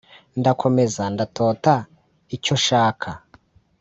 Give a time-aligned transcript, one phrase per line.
[0.39, 1.75] ndakomeza ndatota
[2.35, 3.09] icyo nshaka